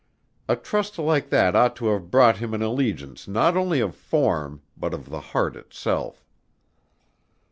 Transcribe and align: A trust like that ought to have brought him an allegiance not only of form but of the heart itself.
A 0.49 0.55
trust 0.55 0.97
like 0.97 1.29
that 1.29 1.55
ought 1.55 1.75
to 1.75 1.89
have 1.89 2.09
brought 2.09 2.37
him 2.37 2.55
an 2.55 2.63
allegiance 2.63 3.27
not 3.27 3.55
only 3.55 3.79
of 3.81 3.93
form 3.93 4.63
but 4.75 4.95
of 4.95 5.11
the 5.11 5.21
heart 5.21 5.55
itself. 5.55 6.25